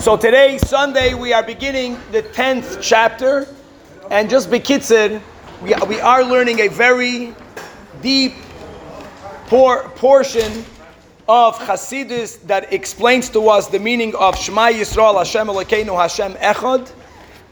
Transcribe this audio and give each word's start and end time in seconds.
So 0.00 0.16
today, 0.16 0.56
Sunday, 0.56 1.12
we 1.12 1.34
are 1.34 1.42
beginning 1.42 1.98
the 2.10 2.22
10th 2.22 2.78
chapter. 2.80 3.46
And 4.10 4.30
just 4.30 4.48
bekitzid, 4.48 5.20
we, 5.60 5.74
we 5.86 6.00
are 6.00 6.24
learning 6.24 6.60
a 6.60 6.68
very 6.68 7.34
deep 8.00 8.32
por- 9.48 9.90
portion 9.90 10.64
of 11.28 11.54
Hasidus 11.58 12.40
that 12.46 12.72
explains 12.72 13.28
to 13.28 13.50
us 13.50 13.68
the 13.68 13.78
meaning 13.78 14.14
of 14.14 14.38
Shema 14.38 14.68
Yisrael 14.68 15.18
Hashem 15.18 15.48
Elokeinu 15.48 15.94
Hashem 15.94 16.32
Echad. 16.36 16.90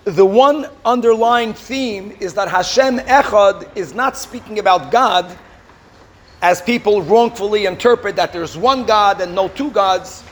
The 0.04 0.24
one 0.24 0.70
underlying 0.86 1.52
theme 1.52 2.16
is 2.18 2.32
that 2.32 2.48
Hashem 2.48 3.00
Echad 3.00 3.76
is 3.76 3.92
not 3.92 4.16
speaking 4.16 4.58
about 4.58 4.90
God 4.90 5.36
as 6.40 6.62
people 6.62 7.02
wrongfully 7.02 7.66
interpret 7.66 8.16
that 8.16 8.32
there's 8.32 8.56
one 8.56 8.86
God 8.86 9.20
and 9.20 9.34
no 9.34 9.48
two 9.48 9.70
gods. 9.70 10.24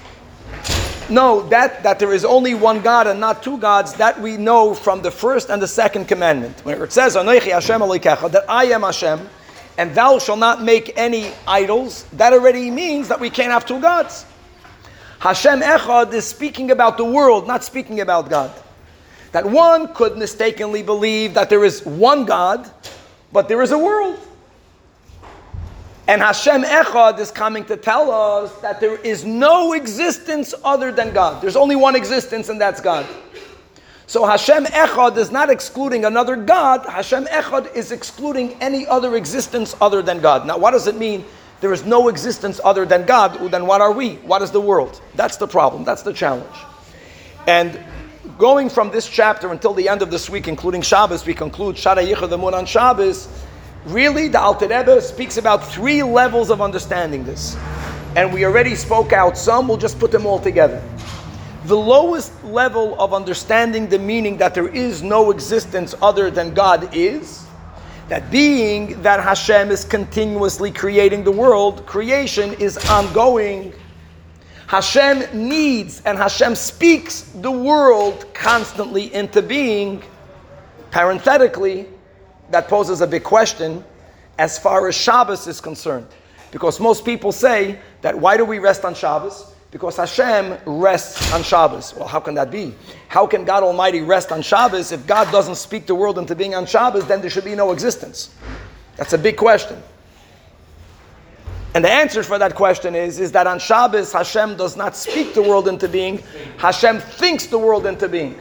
No, 1.09 1.43
that, 1.51 1.85
that 1.85 2.01
there 2.01 2.13
is 2.13 2.25
only 2.25 2.55
one 2.55 2.81
God 2.81 3.07
and 3.07 3.21
not 3.21 3.43
two 3.43 3.59
gods, 3.59 3.95
that 3.95 4.21
we 4.21 4.37
know 4.37 4.75
from 4.75 5.03
the 5.03 5.11
first 5.11 5.51
and 5.51 5.63
the 5.63 5.69
second 5.69 6.07
commandment. 6.09 6.65
When 6.65 6.83
it 6.83 6.93
says, 6.93 7.15
Hashem 7.15 7.81
that 7.81 8.45
I 8.49 8.65
am 8.65 8.83
Hashem, 8.83 9.29
and 9.79 9.95
thou 9.95 10.19
shalt 10.19 10.41
not 10.41 10.63
make 10.63 10.99
any 10.99 11.33
idols, 11.47 12.05
that 12.15 12.33
already 12.33 12.71
means 12.71 13.07
that 13.09 13.21
we 13.21 13.31
can't 13.31 13.53
have 13.53 13.65
two 13.65 13.81
gods. 13.81 14.27
Hashem 15.21 15.61
Echad 15.61 16.13
is 16.13 16.27
speaking 16.27 16.73
about 16.73 16.97
the 16.97 17.05
world, 17.05 17.47
not 17.47 17.63
speaking 17.63 18.01
about 18.01 18.29
God. 18.29 18.53
That 19.31 19.47
one 19.47 19.95
could 19.95 20.17
mistakenly 20.17 20.83
believe 20.83 21.35
that 21.35 21.51
there 21.51 21.65
is 21.65 21.85
one 21.87 22.25
God, 22.25 22.69
but 23.33 23.49
there 23.49 23.63
is 23.63 23.71
a 23.71 23.79
world. 23.79 24.19
And 26.09 26.23
Hashem 26.23 26.63
Echad 26.63 27.19
is 27.19 27.33
coming 27.33 27.65
to 27.65 27.77
tell 27.77 28.11
us 28.11 28.53
that 28.61 28.81
there 28.81 28.97
is 28.97 29.25
no 29.25 29.73
existence 29.73 30.55
other 30.63 30.93
than 30.93 31.13
God. 31.13 31.43
There's 31.43 31.57
only 31.57 31.75
one 31.75 31.97
existence, 31.97 32.49
and 32.49 32.61
that's 32.61 32.81
God. 32.81 33.07
So 34.07 34.25
Hashem 34.25 34.67
Echad 34.67 35.17
is 35.17 35.33
not 35.33 35.51
excluding 35.51 36.05
another 36.05 36.37
God. 36.37 36.87
Hashem 36.87 37.25
Echad 37.27 37.75
is 37.75 37.91
excluding 37.91 38.53
any 38.61 38.87
other 38.87 39.17
existence 39.17 39.75
other 39.81 40.01
than 40.01 40.21
God. 40.21 40.47
Now, 40.47 40.59
what 40.59 40.71
does 40.71 40.87
it 40.87 40.97
mean? 40.97 41.25
There 41.61 41.73
is 41.73 41.85
no 41.85 42.09
existence 42.09 42.61
other 42.63 42.87
than 42.87 43.05
God. 43.05 43.51
Then 43.51 43.67
what 43.67 43.81
are 43.81 43.91
we? 43.91 44.17
What 44.17 44.43
is 44.43 44.53
the 44.53 44.61
world? 44.61 45.01
That's 45.17 45.39
the 45.39 45.49
problem. 45.49 45.83
That's 45.83 46.03
the 46.03 46.13
challenge. 46.13 46.55
And 47.49 47.81
going 48.39 48.69
from 48.69 48.93
this 48.93 49.09
chapter 49.09 49.51
until 49.51 49.75
the 49.75 49.89
end 49.89 50.03
of 50.03 50.13
this 50.13 50.31
week, 50.31 50.47
including 50.47 50.83
Shabbos, 50.83 51.27
we 51.27 51.35
conclude 51.35 51.77
Shaar 51.77 51.97
HaYichud 51.97 52.53
on 52.53 52.65
Shabbos 52.65 53.27
Really, 53.87 54.27
the 54.27 54.41
Alter 54.41 54.67
Rebbe 54.67 55.01
speaks 55.01 55.37
about 55.37 55.65
three 55.65 56.03
levels 56.03 56.51
of 56.51 56.61
understanding 56.61 57.23
this. 57.23 57.57
And 58.17 58.35
we 58.35 58.45
already 58.45 58.75
spoke 58.75 59.13
out 59.13 59.39
some, 59.39 59.69
we'll 59.69 59.77
just 59.77 60.01
put 60.01 60.11
them 60.11 60.27
all 60.27 60.41
together. 60.41 60.83
The 61.67 61.77
lowest 61.77 62.33
level 62.43 63.01
of 63.01 63.15
understanding 63.15 63.89
the 63.89 64.01
meaning 64.01 64.39
that 64.39 64.55
there 64.55 64.67
is 64.67 65.05
no 65.05 65.31
existence 65.31 65.95
other 66.03 66.33
than 66.33 66.53
God 66.53 66.97
is 66.97 67.47
that 68.09 68.29
being 68.29 69.01
that 69.03 69.23
Hashem 69.23 69.71
is 69.71 69.85
continuously 69.85 70.73
creating 70.73 71.23
the 71.23 71.31
world, 71.31 71.87
creation 71.87 72.55
is 72.55 72.79
ongoing. 72.89 73.73
Hashem 74.67 75.49
needs 75.49 76.03
and 76.05 76.19
Hashem 76.19 76.57
speaks 76.57 77.21
the 77.37 77.53
world 77.53 78.27
constantly 78.35 79.15
into 79.15 79.43
being. 79.43 80.03
Parenthetically, 80.91 81.87
that 82.51 82.69
poses 82.69 83.01
a 83.01 83.07
big 83.07 83.25
question 83.25 83.85
as 84.39 84.59
far 84.59 84.89
as 84.89 84.95
Shabbos 84.95 85.47
is 85.47 85.61
concerned. 85.61 86.07
Because 86.51 86.81
most 86.81 87.05
people 87.05 87.33
say 87.33 87.79
that 88.03 88.19
why 88.19 88.37
do 88.37 88.45
we 88.45 88.59
rest 88.59 88.85
on 88.85 88.95
Shabbos? 88.95 89.53
Because 89.71 89.97
Hashem 89.97 90.57
rests 90.65 91.33
on 91.33 91.43
Shabbos. 91.43 91.95
Well, 91.95 92.07
how 92.07 92.21
can 92.21 92.35
that 92.35 92.51
be? 92.51 92.75
How 93.09 93.27
can 93.27 93.45
God 93.45 93.63
Almighty 93.63 94.01
rest 94.01 94.33
on 94.33 94.43
Shabbos? 94.43 94.93
If 94.93 95.07
God 95.07 95.31
doesn't 95.33 95.57
speak 95.57 95.87
the 95.87 95.95
world 95.95 96.19
into 96.19 96.35
being 96.35 96.55
on 96.55 96.67
Shabbos, 96.67 97.07
then 97.07 97.21
there 97.21 97.31
should 97.31 97.45
be 97.45 97.55
no 97.55 97.73
existence. 97.73 98.35
That's 98.97 99.13
a 99.13 99.19
big 99.19 99.37
question. 99.37 99.83
And 101.75 101.85
the 101.85 101.91
answer 101.91 102.23
for 102.23 102.39
that 102.39 102.55
question 102.55 102.95
is, 102.95 103.21
is 103.21 103.33
that 103.33 103.47
on 103.47 103.59
Shabbos, 103.59 104.13
Hashem 104.13 104.57
does 104.57 104.79
not 104.79 104.97
speak 104.97 105.35
the 105.35 105.43
world 105.43 105.69
into 105.69 105.89
being, 105.89 106.23
Hashem 106.57 107.01
thinks 107.01 107.47
the 107.47 107.59
world 107.59 107.85
into 107.85 108.09
being 108.09 108.41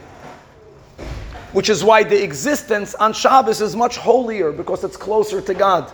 which 1.56 1.70
is 1.70 1.82
why 1.82 2.04
the 2.04 2.22
existence 2.22 2.94
on 2.96 3.14
Shabbos 3.14 3.62
is 3.62 3.74
much 3.74 3.96
holier 3.96 4.52
because 4.52 4.84
it's 4.84 4.98
closer 4.98 5.40
to 5.40 5.54
God. 5.54 5.90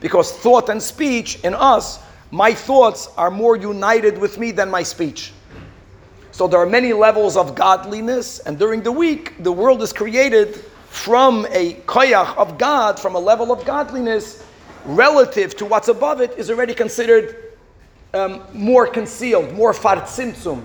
Because 0.00 0.32
thought 0.32 0.68
and 0.70 0.82
speech 0.82 1.38
in 1.44 1.54
us, 1.54 2.00
my 2.32 2.52
thoughts 2.52 3.08
are 3.16 3.30
more 3.30 3.54
united 3.54 4.18
with 4.18 4.38
me 4.38 4.50
than 4.50 4.68
my 4.68 4.82
speech. 4.82 5.32
So 6.32 6.48
there 6.48 6.58
are 6.58 6.66
many 6.66 6.92
levels 6.92 7.36
of 7.36 7.54
godliness, 7.54 8.40
and 8.40 8.58
during 8.58 8.82
the 8.82 8.90
week, 8.90 9.40
the 9.44 9.52
world 9.52 9.82
is 9.82 9.92
created 9.92 10.64
from 10.90 11.46
a 11.50 11.74
koyach 11.86 12.36
of 12.36 12.58
God, 12.58 12.98
from 12.98 13.14
a 13.14 13.20
level 13.20 13.52
of 13.52 13.64
godliness, 13.64 14.44
relative 14.84 15.56
to 15.58 15.64
what's 15.64 15.86
above 15.86 16.20
it, 16.20 16.36
is 16.36 16.50
already 16.50 16.74
considered 16.74 17.54
um, 18.14 18.42
more 18.52 18.88
concealed, 18.88 19.52
more 19.52 19.72
fartzimtzum. 19.72 20.60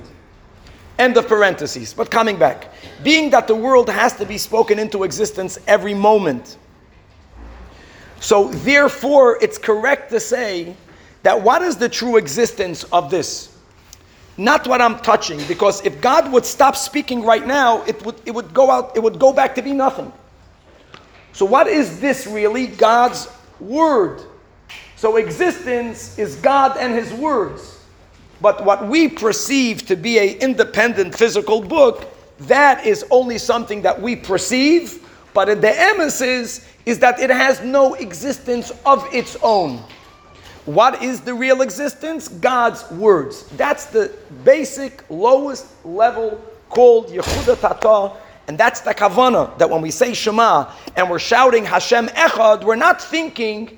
End 1.00 1.18
of 1.18 1.28
parentheses. 1.28 1.94
But 1.94 2.12
coming 2.12 2.38
back, 2.38 2.72
being 3.04 3.30
that 3.32 3.48
the 3.48 3.56
world 3.56 3.90
has 3.90 4.14
to 4.18 4.26
be 4.26 4.38
spoken 4.38 4.78
into 4.78 5.04
existence 5.04 5.58
every 5.68 5.94
moment. 5.94 6.58
So, 8.20 8.50
therefore, 8.50 9.38
it's 9.42 9.58
correct 9.58 10.12
to 10.12 10.20
say 10.20 10.76
that 11.24 11.42
what 11.42 11.62
is 11.62 11.78
the 11.78 11.90
true 11.90 12.18
existence 12.18 12.84
of 12.86 13.10
this? 13.10 13.58
Not 14.38 14.68
what 14.68 14.82
I'm 14.82 15.00
touching, 15.00 15.40
because 15.48 15.86
if 15.86 16.00
God 16.00 16.32
would 16.32 16.46
stop 16.46 16.76
speaking 16.76 17.24
right 17.24 17.46
now, 17.46 17.84
it 17.84 18.04
would, 18.06 18.16
it 18.26 18.32
would 18.32 18.54
go 18.54 18.72
out, 18.72 18.96
it 18.96 19.02
would 19.02 19.20
go 19.20 19.34
back 19.34 19.56
to 19.56 19.62
be 19.62 19.74
nothing. 19.74 20.12
So, 21.34 21.46
what 21.46 21.68
is 21.68 22.00
this 22.00 22.28
really? 22.28 22.68
God's 22.68 23.28
word. 23.60 24.22
So, 24.96 25.18
existence 25.18 26.18
is 26.18 26.36
God 26.38 26.78
and 26.78 26.94
His 26.94 27.12
words. 27.14 27.83
But 28.42 28.66
what 28.66 28.88
we 28.88 29.08
perceive 29.08 29.86
to 29.88 29.96
be 29.96 30.18
an 30.20 30.38
independent 30.40 31.16
physical 31.16 31.62
book, 31.62 32.14
that 32.40 32.86
is 32.86 33.06
only 33.10 33.38
something 33.38 33.82
that 33.84 34.02
we 34.02 34.16
perceive, 34.16 35.08
but 35.34 35.50
in 35.50 35.62
the 35.62 35.70
emesis 35.70 36.68
is 36.86 37.00
that 37.00 37.20
it 37.20 37.30
has 37.30 37.62
no 37.62 37.94
existence 37.96 38.72
of 38.86 39.08
its 39.14 39.38
own. 39.42 39.82
What 40.66 41.04
is 41.04 41.22
the 41.22 41.34
real 41.34 41.62
existence? 41.62 42.28
God's 42.28 42.90
words. 42.92 43.44
That's 43.58 43.86
the 43.86 44.14
basic, 44.44 45.04
lowest 45.10 45.68
level 45.86 46.42
called 46.70 47.08
Yichuda 47.08 47.60
Tata, 47.60 48.18
and 48.48 48.58
that's 48.58 48.82
the 48.82 48.94
kavana 48.94 49.58
that 49.58 49.70
when 49.70 49.82
we 49.82 49.92
say 49.92 50.14
Shema 50.14 50.72
and 50.96 51.10
we're 51.10 51.20
shouting 51.20 51.66
Hashem 51.66 52.08
Echad, 52.08 52.64
we're 52.64 52.76
not 52.76 53.02
thinking 53.02 53.78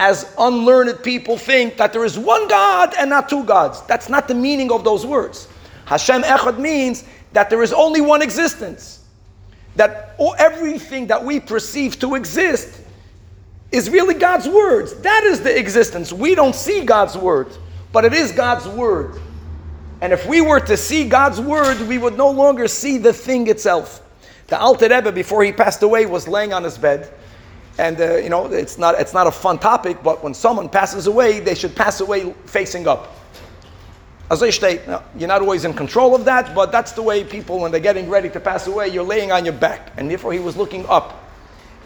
as 0.00 0.32
unlearned 0.38 1.02
people 1.04 1.36
think 1.36 1.76
that 1.76 1.92
there 1.92 2.06
is 2.06 2.18
one 2.18 2.48
God 2.48 2.94
and 2.98 3.10
not 3.10 3.28
two 3.28 3.44
gods. 3.44 3.82
That's 3.82 4.08
not 4.08 4.28
the 4.28 4.34
meaning 4.34 4.72
of 4.72 4.82
those 4.82 5.04
words. 5.04 5.46
Hashem 5.84 6.22
Echad 6.22 6.58
means 6.58 7.04
that 7.34 7.50
there 7.50 7.62
is 7.62 7.74
only 7.74 8.00
one 8.00 8.22
existence. 8.22 9.04
That 9.76 10.16
everything 10.38 11.06
that 11.08 11.22
we 11.22 11.38
perceive 11.38 11.98
to 12.00 12.14
exist 12.14 12.80
is 13.72 13.90
really 13.90 14.14
God's 14.14 14.48
words. 14.48 14.94
That 15.02 15.22
is 15.24 15.42
the 15.42 15.56
existence. 15.56 16.14
We 16.14 16.34
don't 16.34 16.54
see 16.54 16.82
God's 16.82 17.18
word, 17.18 17.48
but 17.92 18.06
it 18.06 18.14
is 18.14 18.32
God's 18.32 18.66
word. 18.66 19.20
And 20.00 20.14
if 20.14 20.24
we 20.24 20.40
were 20.40 20.60
to 20.60 20.78
see 20.78 21.06
God's 21.06 21.42
word, 21.42 21.78
we 21.86 21.98
would 21.98 22.16
no 22.16 22.30
longer 22.30 22.68
see 22.68 22.96
the 22.96 23.12
thing 23.12 23.48
itself. 23.48 24.00
The 24.46 24.58
Alter 24.58 24.88
Rebbe, 24.88 25.12
before 25.12 25.44
he 25.44 25.52
passed 25.52 25.82
away, 25.82 26.06
was 26.06 26.26
laying 26.26 26.54
on 26.54 26.64
his 26.64 26.78
bed 26.78 27.12
and 27.78 28.00
uh, 28.00 28.16
you 28.16 28.28
know, 28.28 28.46
it's 28.46 28.78
not, 28.78 28.98
it's 29.00 29.14
not 29.14 29.26
a 29.26 29.30
fun 29.30 29.58
topic, 29.58 30.02
but 30.02 30.22
when 30.22 30.34
someone 30.34 30.68
passes 30.68 31.06
away, 31.06 31.40
they 31.40 31.54
should 31.54 31.74
pass 31.74 32.00
away 32.00 32.32
facing 32.46 32.86
up. 32.86 33.16
As 34.30 34.42
I 34.42 34.50
state, 34.50 34.82
you're 35.16 35.28
not 35.28 35.42
always 35.42 35.64
in 35.64 35.74
control 35.74 36.14
of 36.14 36.24
that, 36.24 36.54
but 36.54 36.70
that's 36.70 36.92
the 36.92 37.02
way 37.02 37.24
people, 37.24 37.58
when 37.58 37.72
they're 37.72 37.80
getting 37.80 38.08
ready 38.08 38.30
to 38.30 38.38
pass 38.38 38.68
away, 38.68 38.88
you're 38.88 39.02
laying 39.02 39.32
on 39.32 39.44
your 39.44 39.54
back. 39.54 39.92
And 39.96 40.08
therefore, 40.08 40.32
he 40.32 40.38
was 40.38 40.56
looking 40.56 40.86
up. 40.86 41.24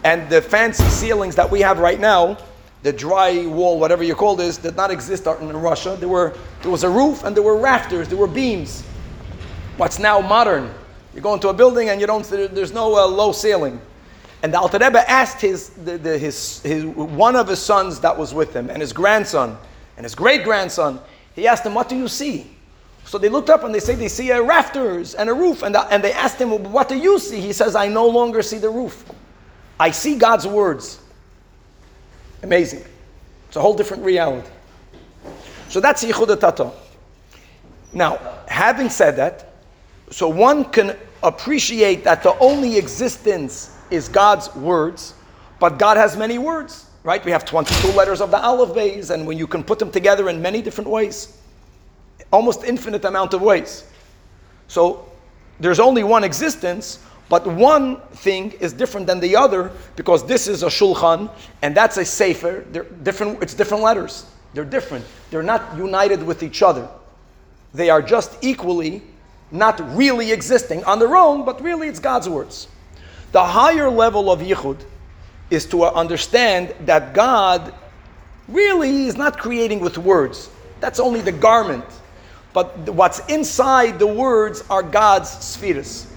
And 0.03 0.29
the 0.29 0.43
fancy 0.43 0.83
ceilings 0.83 1.35
that 1.37 1.49
we 1.49 1.61
have 1.61 1.79
right 1.79 1.99
now, 1.99 2.37
the 2.83 2.93
dry 2.93 3.47
wall, 3.47 3.79
whatever 3.79 4.03
you 4.03 4.13
call 4.13 4.35
this, 4.35 4.57
did 4.57 4.75
not 4.75 4.91
exist 4.91 5.25
in 5.25 5.57
Russia. 5.57 5.97
There, 5.99 6.07
were, 6.07 6.37
there 6.61 6.69
was 6.69 6.83
a 6.83 6.89
roof 6.89 7.23
and 7.23 7.35
there 7.35 7.41
were 7.41 7.57
rafters, 7.57 8.07
there 8.07 8.17
were 8.17 8.27
beams. 8.27 8.83
What's 9.77 9.97
now 9.97 10.21
modern? 10.21 10.71
You 11.15 11.21
go 11.21 11.33
into 11.33 11.49
a 11.49 11.53
building 11.53 11.89
and 11.89 11.99
you 11.99 12.05
don't, 12.05 12.23
there's 12.29 12.73
no 12.73 12.95
uh, 12.95 13.07
low 13.07 13.31
ceiling. 13.31 13.81
And 14.45 14.53
the 14.53 14.59
Alter 14.59 14.77
Rebbe 14.77 15.09
asked 15.09 15.41
his, 15.41 15.69
the, 15.69 15.97
the, 15.97 16.19
his, 16.19 16.61
his, 16.61 16.85
one 16.85 17.35
of 17.35 17.47
his 17.47 17.57
sons 17.57 17.99
that 18.01 18.15
was 18.15 18.31
with 18.31 18.55
him, 18.55 18.69
and 18.69 18.79
his 18.79 18.93
grandson, 18.93 19.57
and 19.97 20.03
his 20.03 20.13
great 20.13 20.43
grandson, 20.43 20.99
he 21.33 21.47
asked 21.47 21.65
him, 21.65 21.73
What 21.73 21.89
do 21.89 21.95
you 21.95 22.07
see? 22.07 22.51
So 23.05 23.17
they 23.17 23.27
looked 23.27 23.49
up 23.49 23.63
and 23.63 23.73
they 23.73 23.79
say 23.79 23.95
they 23.95 24.07
see 24.07 24.29
a 24.29 24.43
rafters 24.43 25.15
and 25.15 25.31
a 25.31 25.33
roof. 25.33 25.63
And, 25.63 25.75
and 25.75 26.03
they 26.03 26.13
asked 26.13 26.39
him, 26.39 26.71
What 26.71 26.87
do 26.87 26.95
you 26.95 27.17
see? 27.17 27.41
He 27.41 27.53
says, 27.53 27.75
I 27.75 27.87
no 27.87 28.07
longer 28.07 28.43
see 28.43 28.59
the 28.59 28.69
roof. 28.69 29.11
I 29.79 29.89
see 29.89 30.15
God's 30.15 30.45
words. 30.45 30.99
Amazing. 32.43 32.83
It's 33.47 33.57
a 33.57 33.61
whole 33.61 33.73
different 33.73 34.03
reality. 34.03 34.47
So 35.69 35.79
that's 35.79 36.05
Yichud 36.05 36.39
Tata. 36.39 36.71
Now, 37.93 38.19
having 38.47 38.91
said 38.91 39.15
that, 39.15 39.55
So 40.11 40.27
one 40.29 40.65
can 40.65 40.95
appreciate 41.23 42.03
that 42.03 42.21
the 42.21 42.37
only 42.37 42.77
existence 42.77 43.71
is 43.95 44.09
God's 44.09 44.53
words, 44.55 45.13
but 45.59 45.77
God 45.79 45.97
has 45.97 46.15
many 46.15 46.37
words, 46.37 46.85
right? 47.03 47.23
We 47.23 47.31
have 47.31 47.45
22 47.45 47.89
letters 47.93 48.21
of 48.21 48.31
the 48.31 48.41
Aleph 48.41 48.75
Beis, 48.75 49.09
and 49.09 49.25
when 49.25 49.37
you 49.37 49.47
can 49.47 49.63
put 49.63 49.79
them 49.79 49.91
together 49.91 50.29
in 50.29 50.41
many 50.41 50.61
different 50.61 50.89
ways, 50.89 51.37
almost 52.31 52.63
infinite 52.63 53.05
amount 53.05 53.33
of 53.33 53.41
ways. 53.41 53.85
So 54.67 55.09
there's 55.59 55.79
only 55.79 56.03
one 56.03 56.23
existence, 56.23 56.99
but 57.29 57.45
one 57.47 58.01
thing 58.13 58.51
is 58.53 58.73
different 58.73 59.07
than 59.07 59.19
the 59.19 59.35
other 59.35 59.71
because 59.95 60.25
this 60.25 60.47
is 60.47 60.63
a 60.63 60.67
shulchan 60.67 61.29
and 61.61 61.75
that's 61.75 61.97
a 61.97 62.05
sefer. 62.05 62.65
They're 62.71 62.83
different. 62.83 63.41
It's 63.41 63.53
different 63.53 63.83
letters. 63.83 64.25
They're 64.53 64.65
different. 64.65 65.05
They're 65.31 65.43
not 65.43 65.75
united 65.75 66.21
with 66.21 66.43
each 66.43 66.61
other. 66.61 66.87
They 67.73 67.89
are 67.89 68.01
just 68.01 68.37
equally 68.41 69.01
not 69.51 69.79
really 69.95 70.31
existing 70.31 70.83
on 70.85 70.99
their 70.99 71.15
own, 71.15 71.45
but 71.45 71.61
really 71.61 71.87
it's 71.87 71.99
God's 71.99 72.29
words. 72.29 72.67
The 73.35 73.43
higher 73.43 73.89
level 73.89 74.31
of 74.31 74.39
yichud 74.39 74.77
is 75.49 75.65
to 75.65 75.83
understand 75.83 76.73
that 76.85 77.13
God 77.13 77.73
really 78.47 79.07
is 79.07 79.17
not 79.17 79.37
creating 79.37 79.81
with 79.81 79.97
words. 79.97 80.49
That's 80.79 81.01
only 81.01 81.19
the 81.19 81.33
garment. 81.33 81.83
But 82.53 82.67
what's 82.91 83.19
inside 83.27 83.99
the 83.99 84.07
words 84.07 84.63
are 84.69 84.81
God's 84.81 85.29
spheres. 85.31 86.07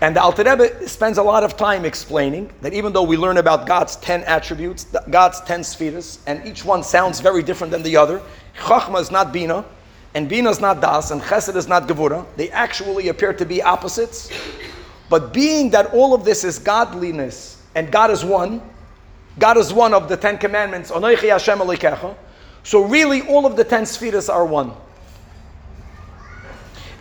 And 0.00 0.14
the 0.14 0.22
Alter 0.22 0.44
Rebbe 0.44 0.88
spends 0.88 1.18
a 1.18 1.22
lot 1.24 1.42
of 1.42 1.56
time 1.56 1.84
explaining 1.84 2.52
that 2.60 2.72
even 2.72 2.92
though 2.92 3.02
we 3.02 3.16
learn 3.16 3.38
about 3.38 3.66
God's 3.66 3.96
10 3.96 4.22
attributes, 4.22 4.86
God's 5.10 5.40
10 5.40 5.64
spheres, 5.64 6.20
and 6.28 6.46
each 6.46 6.64
one 6.64 6.84
sounds 6.84 7.18
very 7.18 7.42
different 7.42 7.72
than 7.72 7.82
the 7.82 7.96
other, 7.96 8.22
Chachma 8.56 9.00
is 9.00 9.10
not 9.10 9.32
Bina, 9.32 9.64
and 10.14 10.28
Bina 10.28 10.48
is 10.48 10.60
not 10.60 10.80
Das, 10.80 11.10
and 11.10 11.20
Chesed 11.20 11.56
is 11.56 11.66
not 11.66 11.88
Gevura. 11.88 12.24
They 12.36 12.50
actually 12.50 13.08
appear 13.08 13.32
to 13.32 13.44
be 13.44 13.60
opposites. 13.62 14.30
But 15.08 15.32
being 15.32 15.70
that 15.70 15.92
all 15.94 16.14
of 16.14 16.24
this 16.24 16.44
is 16.44 16.58
godliness, 16.58 17.62
and 17.74 17.90
God 17.90 18.10
is 18.10 18.24
one, 18.24 18.60
God 19.38 19.56
is 19.56 19.72
one 19.72 19.94
of 19.94 20.08
the 20.08 20.16
Ten 20.16 20.38
Commandments, 20.38 20.90
so 22.64 22.84
really 22.84 23.22
all 23.22 23.46
of 23.46 23.56
the 23.56 23.64
10 23.64 23.86
spheres 23.86 24.28
are 24.28 24.44
one. 24.44 24.72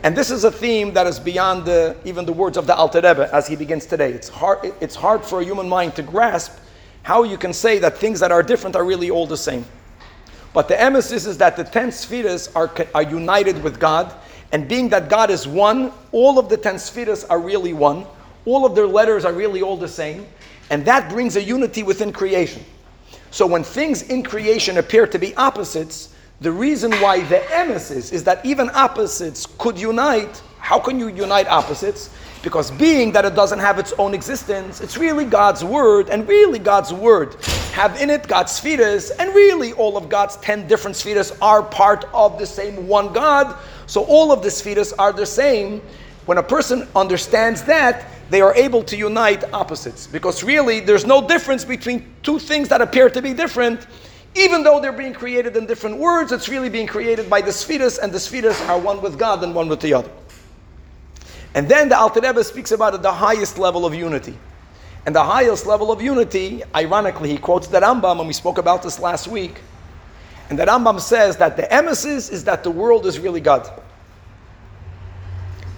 And 0.04 0.15
this 0.15 0.30
is 0.30 0.44
a 0.44 0.51
theme 0.51 0.94
that 0.94 1.07
is 1.07 1.19
beyond 1.19 1.65
the, 1.65 1.98
even 2.06 2.25
the 2.25 2.33
words 2.33 2.56
of 2.56 2.68
the 2.68 2.75
Alter 2.75 3.01
Rebbe 3.01 3.30
as 3.33 3.48
he 3.48 3.56
begins 3.56 3.86
today. 3.86 4.13
It's 4.13 4.30
hard, 4.30 4.71
it's 4.80 4.95
hard 4.95 5.25
for 5.25 5.42
a 5.42 5.44
human 5.44 5.68
mind 5.68 5.95
to 5.95 6.04
grasp 6.04 6.57
how 7.04 7.24
you 7.24 7.38
can 7.38 7.54
say 7.54 7.80
that 7.80 7.98
things 7.98 8.19
that 8.19 8.31
are 8.31 8.44
different 8.44 8.75
are 8.75 8.86
really 8.86 9.09
all 9.09 9.25
the 9.25 9.38
same. 9.38 9.65
But 10.54 10.68
the 10.68 10.80
emphasis 10.80 11.25
is 11.25 11.38
that 11.39 11.56
the 11.56 11.63
ten 11.63 11.92
spheres 11.92 12.48
are, 12.56 12.71
are 12.94 13.04
united 13.04 13.62
with 13.63 13.80
God, 13.80 14.13
and 14.52 14.68
being 14.68 14.90
that 14.90 15.10
God 15.10 15.30
is 15.30 15.48
one, 15.48 15.92
all 16.12 16.40
of 16.40 16.50
the 16.50 16.58
ten 16.58 16.80
spheres 16.80 17.24
are 17.26 17.40
really 17.40 17.74
one. 17.74 18.06
All 18.46 18.66
of 18.66 18.76
their 18.76 18.88
letters 18.88 19.26
are 19.26 19.34
really 19.34 19.62
all 19.62 19.76
the 19.76 19.88
same, 19.88 20.26
and 20.70 20.86
that 20.86 21.10
brings 21.10 21.36
a 21.36 21.44
unity 21.44 21.84
within 21.84 22.14
creation. 22.14 22.64
So 23.32 23.46
when 23.46 23.64
things 23.64 24.04
in 24.04 24.24
creation 24.24 24.78
appear 24.78 25.06
to 25.08 25.20
be 25.20 25.36
opposites, 25.36 26.16
the 26.40 26.52
reason 26.52 26.92
why 26.94 27.24
the 27.26 27.40
emes 27.50 27.92
is, 27.92 28.12
is 28.12 28.24
that 28.24 28.46
even 28.46 28.70
opposites 28.70 29.48
could 29.58 29.78
unite. 29.78 30.42
How 30.68 30.78
can 30.78 31.00
you 31.00 31.08
unite 31.08 31.48
opposites? 31.48 32.10
Because 32.44 32.72
being 32.72 33.14
that 33.14 33.24
it 33.24 33.36
doesn't 33.36 33.60
have 33.60 33.80
its 33.80 33.94
own 33.94 34.14
existence, 34.14 34.81
it's 34.81 34.98
really 34.98 35.24
God's 35.24 35.64
word, 35.64 36.10
and 36.10 36.28
really 36.28 36.60
God's 36.60 36.92
word 36.92 37.38
have 37.72 38.02
in 38.02 38.10
it 38.10 38.28
God's 38.28 38.52
spheres, 38.52 39.12
and 39.12 39.34
really 39.34 39.72
all 39.72 39.96
of 39.96 40.10
God's 40.10 40.36
10 40.36 40.68
different 40.68 40.98
spheres 40.98 41.31
are 41.42 41.64
part 41.64 42.04
of 42.14 42.38
the 42.38 42.46
same 42.46 42.86
one 42.86 43.14
God. 43.14 43.58
So 43.86 44.04
all 44.04 44.30
of 44.34 44.44
the 44.44 44.52
spheres 44.52 44.92
are 44.92 45.14
the 45.14 45.25
same. 45.25 45.81
When 46.25 46.38
a 46.38 46.44
person 46.44 46.86
understands 46.98 47.64
that, 47.64 48.04
they 48.30 48.42
are 48.42 48.54
able 48.56 48.84
to 48.84 48.98
unite 48.98 49.46
opposites. 49.54 50.06
Because 50.06 50.44
really, 50.44 50.81
there's 50.81 51.06
no 51.06 51.25
difference 51.25 51.64
between 51.64 52.14
two 52.24 52.40
things 52.40 52.68
that 52.68 52.81
appear 52.81 53.10
to 53.10 53.22
be 53.22 53.34
different 53.34 53.88
even 54.36 54.62
though 54.62 54.80
they're 54.80 54.92
being 54.92 55.14
created 55.14 55.58
in 55.58 55.66
different 55.66 55.98
words, 55.98 56.31
it's 56.31 56.48
really 56.48 56.69
being 56.69 56.86
created 56.86 57.28
by 57.28 57.42
the 57.42 57.52
spheres, 57.52 57.98
and 57.98 58.12
the 58.12 58.19
spheres 58.19 58.60
are 58.64 58.78
one 58.78 59.02
with 59.02 59.18
God 59.18 59.44
and 59.44 59.56
one 59.56 59.68
with 59.68 59.80
the 59.80 59.96
other. 59.96 60.12
And 61.57 61.68
then 61.68 61.89
the 61.89 61.98
Alter 61.98 62.21
Rebbe 62.21 62.44
speaks 62.44 62.71
about 62.71 62.94
it, 62.94 63.01
the 63.01 63.12
highest 63.12 63.57
level 63.57 63.83
of 63.83 63.95
unity. 63.95 64.38
And 65.07 65.15
the 65.15 65.24
highest 65.24 65.65
level 65.65 65.92
of 65.92 66.00
unity, 66.00 66.62
ironically, 66.75 67.30
he 67.30 67.38
quotes 67.39 67.65
the 67.65 67.80
Rambam, 67.80 68.19
and 68.19 68.27
we 68.27 68.33
spoke 68.33 68.59
about 68.59 68.83
this 68.83 69.00
last 69.00 69.27
week. 69.27 69.62
And 70.51 70.59
the 70.59 70.65
Rambam 70.65 71.01
says 71.01 71.36
that 71.38 71.57
the 71.57 71.63
emesis 71.63 72.31
is 72.31 72.44
that 72.44 72.63
the 72.63 72.69
world 72.69 73.07
is 73.07 73.18
really 73.18 73.42
God. 73.42 73.68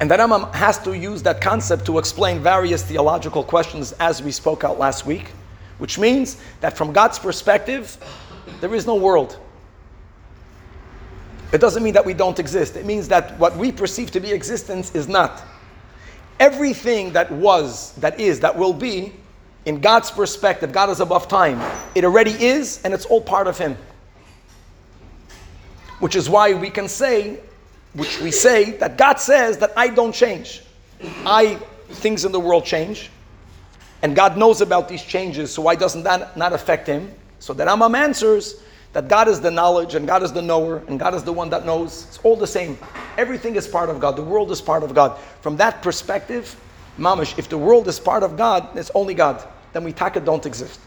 And 0.01 0.11
the 0.11 0.17
Rambam 0.17 0.53
has 0.53 0.79
to 0.79 0.97
use 0.97 1.23
that 1.23 1.39
concept 1.39 1.85
to 1.85 1.97
explain 1.97 2.39
various 2.39 2.83
theological 2.83 3.41
questions 3.41 3.93
as 4.01 4.21
we 4.21 4.33
spoke 4.33 4.65
out 4.65 4.79
last 4.79 5.05
week, 5.05 5.29
which 5.77 5.97
means 5.97 6.41
that 6.59 6.75
from 6.75 6.91
God's 6.91 7.19
perspective, 7.19 7.97
there 8.59 8.75
is 8.75 8.85
no 8.85 8.95
world. 8.95 9.39
It 11.53 11.61
doesn't 11.61 11.83
mean 11.83 11.93
that 11.93 12.05
we 12.05 12.13
don't 12.13 12.37
exist. 12.37 12.75
It 12.75 12.85
means 12.85 13.07
that 13.07 13.39
what 13.39 13.55
we 13.55 13.71
perceive 13.71 14.11
to 14.11 14.19
be 14.19 14.33
existence 14.33 14.93
is 14.93 15.07
not. 15.07 15.41
Everything 16.39 17.11
that 17.13 17.31
was, 17.31 17.93
that 17.95 18.19
is, 18.19 18.39
that 18.39 18.57
will 18.57 18.73
be, 18.73 19.13
in 19.65 19.81
God's 19.81 20.09
perspective, 20.09 20.71
God 20.71 20.89
is 20.89 20.99
above 20.99 21.27
time. 21.27 21.59
It 21.95 22.05
already 22.05 22.31
is, 22.31 22.81
and 22.83 22.93
it's 22.93 23.05
all 23.05 23.21
part 23.21 23.47
of 23.47 23.57
Him. 23.57 23.77
Which 25.99 26.15
is 26.15 26.29
why 26.29 26.53
we 26.53 26.69
can 26.69 26.87
say, 26.87 27.39
which 27.93 28.21
we 28.21 28.31
say, 28.31 28.71
that 28.77 28.97
God 28.97 29.19
says 29.19 29.57
that 29.57 29.73
I 29.75 29.89
don't 29.89 30.13
change. 30.13 30.63
I, 31.25 31.55
things 31.89 32.23
in 32.23 32.31
the 32.31 32.39
world 32.39 32.65
change. 32.65 33.09
And 34.01 34.15
God 34.15 34.37
knows 34.37 34.61
about 34.61 34.87
these 34.87 35.03
changes, 35.03 35.53
so 35.53 35.63
why 35.63 35.75
doesn't 35.75 36.03
that 36.03 36.37
not 36.37 36.53
affect 36.53 36.87
Him? 36.87 37.13
So 37.39 37.53
the 37.53 37.65
Rambam 37.65 37.97
answers 37.97 38.61
that 38.93 39.07
God 39.07 39.27
is 39.27 39.39
the 39.39 39.51
knowledge 39.51 39.95
and 39.95 40.07
God 40.07 40.23
is 40.23 40.33
the 40.33 40.41
knower 40.41 40.83
and 40.87 40.99
God 40.99 41.13
is 41.13 41.23
the 41.23 41.33
one 41.33 41.49
that 41.51 41.65
knows. 41.65 42.05
It's 42.07 42.17
all 42.19 42.35
the 42.35 42.47
same. 42.47 42.77
Everything 43.17 43.55
is 43.55 43.67
part 43.67 43.89
of 43.89 43.99
God. 43.99 44.15
The 44.15 44.23
world 44.23 44.51
is 44.51 44.61
part 44.61 44.83
of 44.83 44.93
God. 44.95 45.19
From 45.41 45.57
that 45.57 45.81
perspective, 45.81 46.59
mamish, 46.97 47.37
if 47.37 47.49
the 47.49 47.57
world 47.57 47.87
is 47.87 47.99
part 47.99 48.23
of 48.23 48.35
God, 48.35 48.75
it's 48.75 48.91
only 48.95 49.13
God. 49.13 49.47
Then 49.73 49.83
we 49.83 49.93
taka 49.93 50.19
don't 50.19 50.45
exist. 50.45 50.79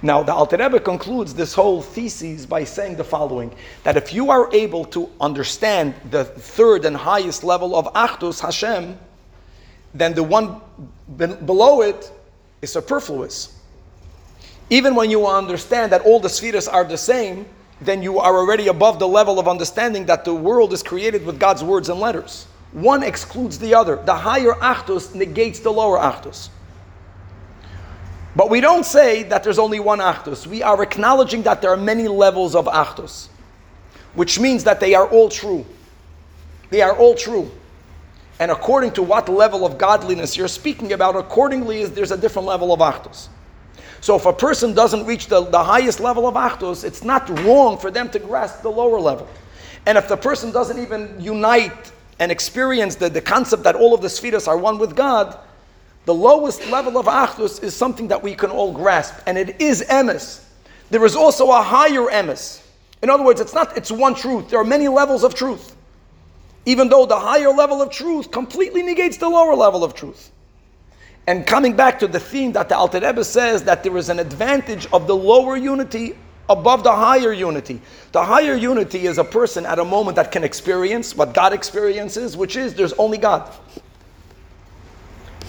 Now, 0.00 0.22
the 0.22 0.32
Alter 0.32 0.56
Rebbe 0.56 0.78
concludes 0.78 1.34
this 1.34 1.52
whole 1.52 1.82
thesis 1.82 2.46
by 2.46 2.62
saying 2.62 2.96
the 2.96 3.04
following: 3.04 3.52
that 3.82 3.96
if 3.96 4.14
you 4.14 4.30
are 4.30 4.48
able 4.54 4.84
to 4.86 5.10
understand 5.20 5.92
the 6.10 6.24
third 6.24 6.84
and 6.84 6.96
highest 6.96 7.42
level 7.42 7.74
of 7.74 7.92
Achdus 7.94 8.40
Hashem, 8.40 8.96
then 9.92 10.14
the 10.14 10.22
one 10.22 10.60
below 11.16 11.82
it 11.82 12.12
is 12.62 12.72
superfluous. 12.72 13.57
Even 14.70 14.94
when 14.94 15.10
you 15.10 15.26
understand 15.26 15.92
that 15.92 16.02
all 16.02 16.20
the 16.20 16.28
spheres 16.28 16.68
are 16.68 16.84
the 16.84 16.98
same, 16.98 17.46
then 17.80 18.02
you 18.02 18.18
are 18.18 18.36
already 18.36 18.68
above 18.68 18.98
the 18.98 19.08
level 19.08 19.38
of 19.38 19.48
understanding 19.48 20.06
that 20.06 20.24
the 20.24 20.34
world 20.34 20.72
is 20.72 20.82
created 20.82 21.24
with 21.24 21.38
God's 21.38 21.64
words 21.64 21.88
and 21.88 22.00
letters. 22.00 22.46
One 22.72 23.02
excludes 23.02 23.58
the 23.58 23.74
other. 23.74 23.96
The 23.96 24.14
higher 24.14 24.52
Achdus 24.52 25.14
negates 25.14 25.60
the 25.60 25.70
lower 25.70 25.98
Achdus. 25.98 26.50
But 28.36 28.50
we 28.50 28.60
don't 28.60 28.84
say 28.84 29.22
that 29.24 29.42
there's 29.42 29.58
only 29.58 29.80
one 29.80 30.00
Achdus. 30.00 30.46
We 30.46 30.62
are 30.62 30.82
acknowledging 30.82 31.42
that 31.44 31.62
there 31.62 31.70
are 31.70 31.76
many 31.76 32.08
levels 32.08 32.54
of 32.54 32.66
Achdus, 32.66 33.28
which 34.14 34.38
means 34.38 34.64
that 34.64 34.80
they 34.80 34.94
are 34.94 35.08
all 35.08 35.28
true. 35.28 35.64
They 36.70 36.82
are 36.82 36.96
all 36.96 37.14
true. 37.14 37.50
And 38.38 38.50
according 38.50 38.92
to 38.92 39.02
what 39.02 39.28
level 39.28 39.64
of 39.64 39.78
godliness 39.78 40.36
you're 40.36 40.46
speaking 40.46 40.92
about, 40.92 41.16
accordingly, 41.16 41.80
is 41.80 41.90
there's 41.92 42.12
a 42.12 42.16
different 42.16 42.46
level 42.46 42.72
of 42.72 42.80
Achdus. 42.80 43.28
So 44.00 44.16
if 44.16 44.26
a 44.26 44.32
person 44.32 44.74
doesn't 44.74 45.06
reach 45.06 45.26
the, 45.26 45.42
the 45.42 45.62
highest 45.62 46.00
level 46.00 46.26
of 46.26 46.34
Achdus, 46.34 46.84
it's 46.84 47.02
not 47.02 47.28
wrong 47.40 47.78
for 47.78 47.90
them 47.90 48.08
to 48.10 48.18
grasp 48.18 48.62
the 48.62 48.70
lower 48.70 49.00
level. 49.00 49.28
And 49.86 49.98
if 49.98 50.08
the 50.08 50.16
person 50.16 50.52
doesn't 50.52 50.78
even 50.78 51.16
unite 51.18 51.92
and 52.18 52.30
experience 52.30 52.94
the, 52.94 53.08
the 53.08 53.20
concept 53.20 53.62
that 53.64 53.74
all 53.74 53.94
of 53.94 54.02
the 54.02 54.08
spheres 54.08 54.46
are 54.46 54.56
one 54.56 54.78
with 54.78 54.94
God, 54.94 55.38
the 56.04 56.14
lowest 56.14 56.66
level 56.70 56.96
of 56.96 57.06
Achdus 57.06 57.62
is 57.62 57.74
something 57.76 58.08
that 58.08 58.22
we 58.22 58.34
can 58.34 58.50
all 58.50 58.72
grasp. 58.72 59.14
And 59.26 59.36
it 59.36 59.60
is 59.60 59.82
emes. 59.90 60.44
There 60.90 61.04
is 61.04 61.14
also 61.14 61.50
a 61.50 61.62
higher 61.62 62.06
emes. 62.06 62.62
In 63.02 63.10
other 63.10 63.22
words, 63.22 63.40
it's 63.40 63.54
not, 63.54 63.76
it's 63.76 63.90
one 63.90 64.14
truth. 64.14 64.48
There 64.48 64.58
are 64.58 64.64
many 64.64 64.88
levels 64.88 65.22
of 65.22 65.34
truth. 65.34 65.76
Even 66.66 66.88
though 66.88 67.06
the 67.06 67.18
higher 67.18 67.50
level 67.50 67.80
of 67.80 67.90
truth 67.90 68.30
completely 68.30 68.82
negates 68.82 69.16
the 69.16 69.28
lower 69.28 69.54
level 69.54 69.84
of 69.84 69.94
truth. 69.94 70.30
And 71.28 71.46
coming 71.46 71.76
back 71.76 71.98
to 71.98 72.08
the 72.08 72.18
theme 72.18 72.52
that 72.52 72.70
the 72.70 72.76
Alter 72.78 73.00
Rebbe 73.00 73.22
says 73.22 73.62
that 73.64 73.82
there 73.82 73.94
is 73.98 74.08
an 74.08 74.18
advantage 74.18 74.86
of 74.94 75.06
the 75.06 75.14
lower 75.14 75.58
unity 75.58 76.16
above 76.48 76.82
the 76.82 76.90
higher 76.90 77.34
unity. 77.34 77.82
The 78.12 78.24
higher 78.24 78.54
unity 78.54 79.06
is 79.06 79.18
a 79.18 79.24
person 79.24 79.66
at 79.66 79.78
a 79.78 79.84
moment 79.84 80.16
that 80.16 80.32
can 80.32 80.42
experience 80.42 81.14
what 81.14 81.34
God 81.34 81.52
experiences, 81.52 82.34
which 82.34 82.56
is 82.56 82.72
there's 82.72 82.94
only 82.94 83.18
God. 83.18 83.52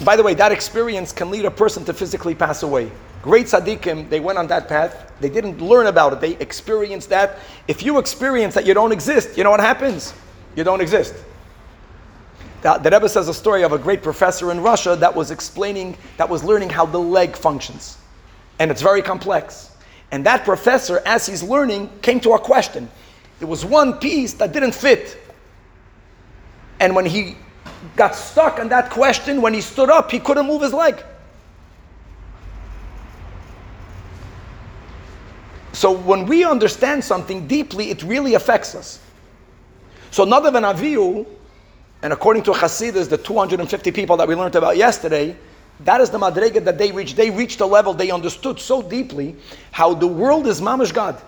By 0.04 0.18
the 0.18 0.24
way, 0.24 0.34
that 0.34 0.52
experience 0.52 1.14
can 1.14 1.32
lead 1.32 1.46
a 1.46 1.52
person 1.52 1.86
to 1.86 1.94
physically 1.94 2.36
pass 2.36 2.62
away. 2.62 2.92
Great 3.24 3.46
tzaddikim, 3.46 4.10
they 4.10 4.20
went 4.20 4.38
on 4.38 4.48
that 4.48 4.68
path. 4.68 5.14
They 5.22 5.30
didn't 5.30 5.62
learn 5.62 5.88
about 5.88 6.12
it. 6.12 6.20
They 6.20 6.36
experienced 6.44 7.08
that. 7.12 7.40
If 7.70 7.84
you 7.84 8.00
experience 8.00 8.54
that 8.56 8.66
you 8.66 8.74
don't 8.74 8.92
exist, 8.92 9.38
you 9.38 9.46
know 9.46 9.52
what 9.52 9.62
happens? 9.62 10.14
You 10.58 10.66
don't 10.66 10.82
exist. 10.82 11.16
The, 12.62 12.74
the 12.74 12.89
Rebbe 12.89 13.08
says 13.08 13.30
a 13.30 13.34
story 13.34 13.63
of 13.63 13.72
a 13.72 13.78
great 13.78 14.04
professor 14.04 14.51
in 14.51 14.60
Russia 14.60 14.96
that 14.98 15.16
was 15.16 15.32
explaining, 15.32 15.98
that 16.18 16.28
was 16.28 16.44
learning 16.44 16.70
how 16.70 16.86
the 16.86 17.00
leg 17.00 17.36
functions. 17.36 17.98
And 18.60 18.70
it's 18.70 18.82
very 18.82 19.01
complex. 19.01 19.72
And 20.12 20.25
that 20.25 20.44
professor, 20.44 21.01
as 21.06 21.25
he's 21.25 21.42
learning, 21.42 21.89
came 22.01 22.20
to 22.22 22.32
a 22.32 22.39
question. 22.39 22.89
There 23.39 23.48
was 23.48 23.63
one 23.63 23.94
piece 24.00 24.34
that 24.34 24.51
didn't 24.51 24.74
fit. 24.74 25.18
And 26.82 26.96
when 26.96 27.06
he 27.06 27.38
got 27.96 28.16
stuck 28.16 28.60
on 28.60 28.70
that 28.70 28.89
question, 28.89 29.42
when 29.42 29.54
he 29.54 29.62
stood 29.62 29.89
up, 29.89 30.12
he 30.12 30.20
couldn't 30.20 30.46
move 30.46 30.62
his 30.62 30.74
leg. 30.74 31.01
So 35.72 35.92
when 35.92 36.25
we 36.25 36.44
understand 36.44 37.04
something 37.06 37.48
deeply, 37.48 37.89
it 37.89 38.04
really 38.04 38.34
affects 38.34 38.75
us. 38.75 39.00
So 40.12 40.25
Nadav 40.25 40.56
and 40.56 40.66
Avihu, 40.66 41.25
and 42.01 42.13
according 42.13 42.44
to 42.44 42.51
Hasidus, 42.51 43.10
the 43.10 43.18
250 43.18 43.91
people 43.91 44.15
that 44.18 44.27
we 44.27 44.36
learned 44.36 44.56
about 44.56 44.77
yesterday, 44.77 45.36
that 45.82 46.01
is 46.01 46.10
the 46.10 46.18
madrega 46.18 46.63
that 46.63 46.77
they 46.77 46.91
reached. 46.91 47.15
They 47.15 47.29
reached 47.29 47.60
a 47.62 47.65
level 47.65 47.94
they 47.94 48.12
understood 48.12 48.60
so 48.60 48.82
deeply 48.82 49.36
how 49.72 49.94
the 49.94 50.08
world 50.08 50.48
is 50.48 50.62
mamash 50.62 50.94
God. 50.94 51.22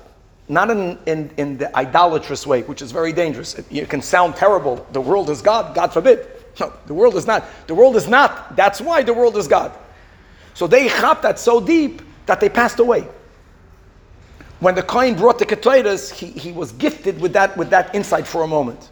Not 0.47 0.69
in, 0.69 0.97
in, 1.05 1.31
in 1.37 1.57
the 1.57 1.75
idolatrous 1.77 2.45
way, 2.45 2.63
which 2.63 2.81
is 2.81 2.91
very 2.91 3.13
dangerous. 3.13 3.55
It, 3.55 3.65
it 3.71 3.89
can 3.89 4.01
sound 4.01 4.35
terrible. 4.35 4.85
The 4.91 4.99
world 4.99 5.29
is 5.29 5.41
God, 5.41 5.75
God 5.75 5.93
forbid. 5.93 6.27
No, 6.59 6.73
the 6.85 6.93
world 6.93 7.15
is 7.15 7.25
not. 7.25 7.45
The 7.67 7.73
world 7.73 7.95
is 7.95 8.09
not. 8.09 8.57
That's 8.57 8.81
why 8.81 9.03
the 9.03 9.13
world 9.13 9.37
is 9.37 9.47
God. 9.47 9.71
So 10.53 10.67
they 10.67 10.89
chap 10.89 11.21
that 11.21 11.39
so 11.39 11.61
deep 11.61 12.01
that 12.25 12.41
they 12.41 12.49
passed 12.49 12.79
away. 12.79 13.07
When 14.59 14.75
the 14.75 14.83
Kohen 14.83 15.15
brought 15.15 15.39
the 15.39 15.45
Ketores, 15.45 16.11
he, 16.11 16.27
he 16.27 16.51
was 16.51 16.73
gifted 16.73 17.21
with 17.21 17.31
that, 17.31 17.55
with 17.55 17.69
that 17.69 17.95
insight 17.95 18.27
for 18.27 18.43
a 18.43 18.47
moment 18.47 18.91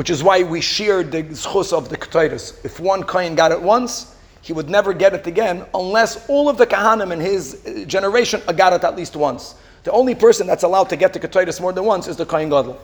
which 0.00 0.08
is 0.08 0.22
why 0.22 0.42
we 0.42 0.62
shared 0.62 1.12
the 1.12 1.22
zchus 1.24 1.74
of 1.74 1.90
the 1.90 1.96
Ketores. 1.98 2.64
If 2.64 2.80
one 2.80 3.02
Kohen 3.02 3.34
got 3.34 3.52
it 3.52 3.60
once, 3.60 4.16
he 4.40 4.54
would 4.54 4.70
never 4.70 4.94
get 4.94 5.12
it 5.12 5.26
again 5.26 5.66
unless 5.74 6.26
all 6.26 6.48
of 6.48 6.56
the 6.56 6.66
Kahanim 6.66 7.12
in 7.12 7.20
his 7.20 7.66
uh, 7.66 7.84
generation 7.84 8.40
got 8.56 8.72
it 8.72 8.82
at 8.82 8.96
least 8.96 9.14
once. 9.14 9.56
The 9.82 9.92
only 9.92 10.14
person 10.14 10.46
that's 10.46 10.62
allowed 10.62 10.88
to 10.88 10.96
get 10.96 11.12
the 11.12 11.20
Ketores 11.20 11.60
more 11.60 11.74
than 11.74 11.84
once 11.84 12.08
is 12.08 12.16
the 12.16 12.24
Kohen 12.24 12.48
Gadol. 12.48 12.80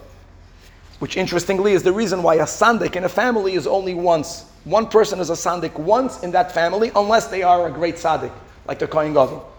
Which 0.98 1.16
interestingly 1.16 1.72
is 1.72 1.82
the 1.82 1.90
reason 1.90 2.22
why 2.22 2.34
a 2.34 2.44
Sandik 2.44 2.96
in 2.96 3.04
a 3.04 3.08
family 3.08 3.54
is 3.54 3.66
only 3.66 3.94
once. 3.94 4.44
One 4.64 4.86
person 4.86 5.18
is 5.18 5.30
a 5.30 5.36
Sandik 5.36 5.72
once 5.78 6.22
in 6.22 6.32
that 6.32 6.52
family 6.52 6.92
unless 6.94 7.28
they 7.28 7.42
are 7.42 7.66
a 7.66 7.70
great 7.70 7.94
tzaddik, 7.94 8.32
like 8.68 8.78
the 8.78 8.86
Kohen 8.86 9.14
Gadol. 9.14 9.50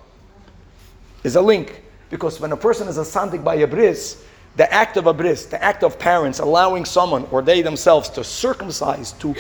Is 1.24 1.36
a 1.36 1.42
link. 1.42 1.82
Because 2.12 2.40
when 2.40 2.52
a 2.52 2.58
person 2.58 2.88
is 2.88 3.00
a 3.00 3.02
Sandik 3.02 3.44
by 3.44 3.56
a 3.56 3.66
bris, 3.66 4.24
the 4.58 4.72
act 4.74 4.98
of 4.98 5.06
a 5.06 5.14
bris, 5.14 5.46
the 5.46 5.64
act 5.64 5.84
of 5.84 5.98
parents 5.98 6.40
allowing 6.40 6.84
someone 6.84 7.26
or 7.32 7.42
they 7.42 7.62
themselves 7.62 8.10
to 8.10 8.24
circumcise 8.24 9.14
to 9.14 9.36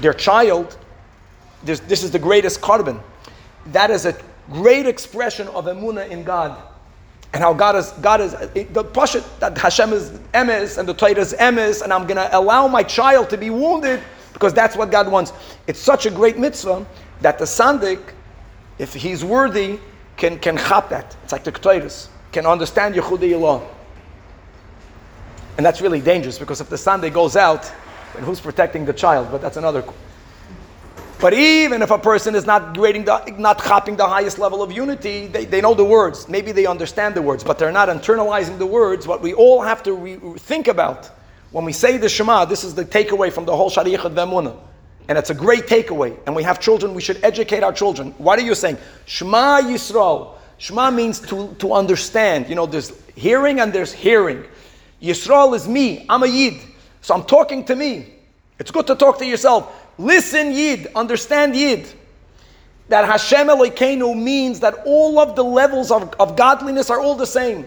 their 0.00 0.14
child, 0.14 0.78
this, 1.64 1.80
this 1.80 2.04
is 2.04 2.12
the 2.12 2.18
greatest 2.18 2.60
korban. 2.60 3.02
That 3.66 3.90
is 3.90 4.06
a 4.06 4.16
great 4.52 4.86
expression 4.86 5.48
of 5.48 5.64
emuna 5.64 6.08
in 6.08 6.22
God. 6.22 6.62
And 7.32 7.42
how 7.42 7.52
God 7.52 7.74
is, 7.74 7.90
God 8.00 8.20
is, 8.20 8.32
the 8.32 8.84
Pashat, 8.84 9.24
that 9.40 9.58
Hashem 9.58 9.92
is 9.92 10.12
emes 10.34 10.78
and 10.78 10.88
the 10.88 10.94
Torah 10.94 11.18
is 11.18 11.34
emes, 11.34 11.82
and 11.82 11.92
I'm 11.92 12.06
going 12.06 12.16
to 12.16 12.38
allow 12.38 12.68
my 12.68 12.84
child 12.84 13.28
to 13.30 13.36
be 13.36 13.50
wounded 13.50 14.00
because 14.32 14.54
that's 14.54 14.76
what 14.76 14.92
God 14.92 15.10
wants. 15.10 15.32
It's 15.66 15.80
such 15.80 16.06
a 16.06 16.10
great 16.10 16.38
mitzvah 16.38 16.86
that 17.22 17.40
the 17.40 17.44
Sandik, 17.44 18.00
if 18.78 18.94
he's 18.94 19.24
worthy, 19.24 19.80
can, 20.16 20.38
can 20.38 20.56
chap 20.56 20.90
that. 20.90 21.16
It's 21.24 21.32
like 21.32 21.42
the 21.42 21.50
Ketores, 21.50 22.06
can 22.30 22.46
understand 22.46 22.94
Yichuda 22.94 23.32
Ila'a. 23.32 23.73
And 25.56 25.64
that's 25.64 25.80
really 25.80 26.00
dangerous 26.00 26.38
because 26.38 26.60
if 26.60 26.68
the 26.68 26.76
Sandik 26.76 27.12
goes 27.12 27.36
out, 27.36 27.70
then 28.14 28.24
who's 28.24 28.40
protecting 28.40 28.84
the 28.84 28.92
child? 28.92 29.28
But 29.30 29.40
that's 29.40 29.56
another. 29.56 29.84
But 31.20 31.32
even 31.32 31.80
if 31.80 31.90
a 31.90 31.98
person 31.98 32.34
is 32.34 32.44
not 32.44 32.76
grading 32.76 33.04
the, 33.04 33.34
not 33.38 33.60
hopping 33.60 33.96
the 33.96 34.06
highest 34.06 34.38
level 34.38 34.62
of 34.62 34.72
unity, 34.72 35.26
they, 35.26 35.44
they 35.44 35.60
know 35.60 35.72
the 35.72 35.84
words. 35.84 36.28
Maybe 36.28 36.52
they 36.52 36.66
understand 36.66 37.14
the 37.14 37.22
words, 37.22 37.44
but 37.44 37.58
they're 37.58 37.72
not 37.72 37.88
internalizing 37.88 38.58
the 38.58 38.66
words. 38.66 39.06
What 39.06 39.22
we 39.22 39.32
all 39.32 39.62
have 39.62 39.82
to 39.84 39.94
re- 39.94 40.38
think 40.38 40.68
about 40.68 41.10
when 41.52 41.64
we 41.64 41.72
say 41.72 41.96
the 41.96 42.08
Shema, 42.08 42.44
this 42.44 42.64
is 42.64 42.74
the 42.74 42.84
takeaway 42.84 43.32
from 43.32 43.44
the 43.44 43.56
whole 43.56 43.70
Shaar 43.70 43.84
HaYichud 43.84 44.14
VehaEmunah. 44.14 44.58
And 45.08 45.16
it's 45.16 45.30
a 45.30 45.34
great 45.34 45.66
takeaway. 45.66 46.18
And 46.26 46.34
we 46.34 46.42
have 46.42 46.60
children, 46.60 46.94
we 46.94 47.00
should 47.00 47.22
educate 47.22 47.62
our 47.62 47.72
children. 47.72 48.10
What 48.18 48.38
are 48.38 48.42
you 48.42 48.54
saying? 48.54 48.78
Shema 49.06 49.60
Yisrael. 49.60 50.34
Shema 50.58 50.90
means 50.90 51.20
to, 51.20 51.54
to 51.60 51.72
understand. 51.72 52.48
You 52.48 52.54
know, 52.54 52.66
there's 52.66 52.92
hearing 53.14 53.60
and 53.60 53.72
there's 53.72 53.92
hearing. 53.92 54.44
Yisrael 55.02 55.54
is 55.54 55.68
me. 55.68 56.06
I'm 56.08 56.22
a 56.22 56.26
Yid. 56.26 56.60
So 57.00 57.14
I'm 57.14 57.24
talking 57.24 57.64
to 57.66 57.76
me. 57.76 58.14
It's 58.58 58.70
good 58.70 58.86
to 58.86 58.94
talk 58.94 59.18
to 59.18 59.26
yourself. 59.26 59.88
Listen, 59.98 60.52
Yid. 60.52 60.88
Understand, 60.94 61.54
Yid. 61.54 61.86
That 62.88 63.04
Hashem 63.04 63.48
Elokeinu 63.48 64.20
means 64.20 64.60
that 64.60 64.74
all 64.84 65.18
of 65.18 65.36
the 65.36 65.44
levels 65.44 65.90
of, 65.90 66.14
of 66.20 66.36
godliness 66.36 66.90
are 66.90 67.00
all 67.00 67.14
the 67.14 67.26
same. 67.26 67.66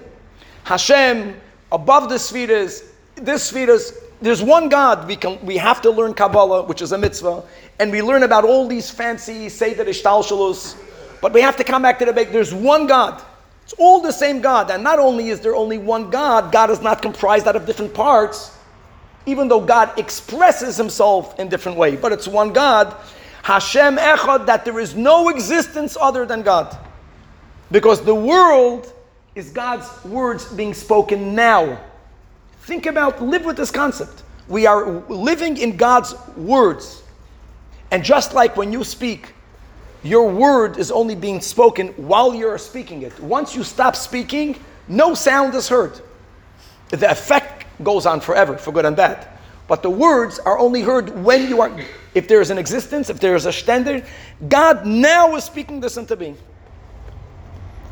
Hashem, 0.64 1.40
above 1.72 2.10
the 2.10 2.20
spheres, 2.20 2.84
this 3.16 3.44
spheres, 3.44 3.94
there's 4.22 4.42
one 4.42 4.70
God. 4.70 5.08
We, 5.08 5.16
can, 5.16 5.44
we 5.46 5.58
have 5.58 5.82
to 5.82 5.92
learn 5.92 6.14
Kabbalah, 6.14 6.64
which 6.64 6.82
is 6.82 6.92
a 6.92 6.98
mitzvah, 6.98 7.44
and 7.80 7.92
we 7.92 8.02
learn 8.02 8.24
about 8.24 8.44
all 8.44 8.68
these 8.68 8.90
fancy 8.90 9.50
Seder 9.50 9.86
Hishtalshelus, 9.86 10.76
but 11.22 11.34
we 11.34 11.42
have 11.42 11.56
to 11.58 11.64
come 11.64 11.82
back 11.82 12.00
to 12.00 12.06
the 12.06 12.14
base. 12.14 12.30
There's 12.32 12.54
one 12.54 12.88
God. 12.88 13.22
It's 13.68 13.74
all 13.78 14.00
the 14.00 14.14
same 14.14 14.40
God. 14.40 14.72
And 14.72 14.82
not 14.82 14.98
only 14.98 15.28
is 15.28 15.42
there 15.42 15.54
only 15.54 15.78
one 15.78 16.10
God, 16.10 16.54
God 16.54 16.70
is 16.70 16.80
not 16.80 17.02
comprised 17.02 17.50
out 17.50 17.58
of 17.58 17.66
different 17.66 17.94
parts, 17.94 18.56
even 19.26 19.50
though 19.50 19.60
God 19.60 20.00
expresses 20.00 20.78
himself 20.78 21.38
in 21.38 21.50
different 21.50 21.78
ways. 21.78 22.00
But 22.02 22.14
it's 22.14 22.30
one 22.30 22.54
God. 22.54 22.96
Hashem 23.44 23.98
Echad, 23.98 24.46
that 24.46 24.64
there 24.64 24.80
is 24.80 24.96
no 24.96 25.28
existence 25.28 25.98
other 26.00 26.26
than 26.26 26.44
God. 26.44 26.78
Because 27.70 28.02
the 28.02 28.16
world 28.16 28.94
is 29.36 29.50
God's 29.50 29.86
words 30.06 30.46
being 30.54 30.74
spoken 30.74 31.36
now. 31.36 31.78
Think 32.62 32.86
about, 32.86 33.22
live 33.22 33.44
with 33.44 33.58
this 33.58 33.70
concept. 33.70 34.24
We 34.48 34.66
are 34.66 35.02
living 35.10 35.58
in 35.58 35.76
God's 35.76 36.16
words. 36.38 37.04
And 37.92 38.02
just 38.02 38.34
like 38.34 38.56
when 38.56 38.72
you 38.72 38.86
speak, 38.86 39.34
your 40.08 40.30
word 40.30 40.78
is 40.78 40.92
only 40.92 41.16
being 41.16 41.42
spoken 41.42 41.90
while 41.90 42.34
you're 42.34 42.58
speaking 42.58 43.02
it. 43.02 43.18
Once 43.20 43.56
you 43.56 43.64
stop 43.64 43.96
speaking, 43.96 44.58
no 44.88 45.14
sound 45.14 45.54
is 45.54 45.68
heard. 45.68 46.00
The 46.90 47.12
effect 47.12 47.66
goes 47.84 48.06
on 48.06 48.22
forever, 48.22 48.58
for 48.58 48.72
good 48.72 48.86
and 48.86 48.96
bad. 48.96 49.28
But 49.68 49.84
the 49.84 49.90
words 49.90 50.40
are 50.40 50.58
only 50.58 50.82
heard 50.82 51.10
when 51.24 51.50
you 51.50 51.62
are, 51.62 51.78
if 52.14 52.28
there 52.28 52.40
is 52.40 52.50
an 52.50 52.58
existence, 52.58 53.10
if 53.10 53.20
there 53.20 53.36
is 53.36 53.46
a 53.46 53.52
standard. 53.52 54.06
God 54.48 54.86
now 54.86 55.36
is 55.36 55.44
speaking 55.44 55.82
this 55.82 55.98
into 55.98 56.16
being. 56.16 56.38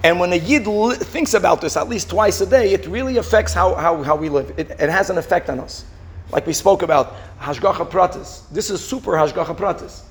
And 0.03 0.19
when 0.19 0.31
a 0.31 0.37
Yid 0.37 0.65
thinks 0.97 1.33
about 1.33 1.59
this 1.59 1.75
at 1.75 1.89
least 1.89 2.09
twice 2.09 2.39
a 2.39 2.45
day, 2.45 2.73
it 2.73 2.85
really 2.87 3.17
affects 3.17 3.53
how, 3.53 3.75
how, 3.75 4.01
how 4.03 4.15
we 4.15 4.29
live. 4.29 4.53
It, 4.57 4.71
it 4.71 4.89
has 4.89 5.09
an 5.09 5.17
effect 5.17 5.49
on 5.49 5.59
us. 5.59 5.83
Like 6.31 6.47
we 6.47 6.53
spoke 6.53 6.81
about, 6.81 7.15
Hashgacha 7.39 7.89
Pratis. 7.89 8.49
This 8.51 8.69
is 8.69 8.83
super 8.83 9.11
Hashgacha 9.11 9.57
Pratis. 9.57 10.03